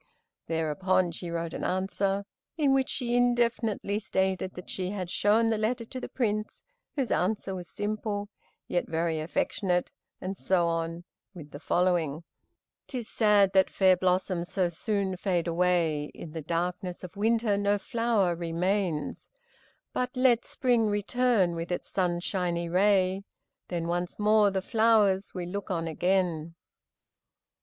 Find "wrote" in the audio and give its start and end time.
1.29-1.53